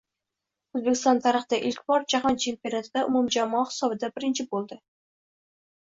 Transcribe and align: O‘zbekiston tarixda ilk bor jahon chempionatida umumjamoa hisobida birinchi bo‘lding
O‘zbekiston 0.79 1.21
tarixda 1.25 1.59
ilk 1.71 1.83
bor 1.93 2.07
jahon 2.15 2.39
chempionatida 2.47 3.07
umumjamoa 3.13 3.71
hisobida 3.71 4.15
birinchi 4.19 4.51
bo‘lding 4.53 4.85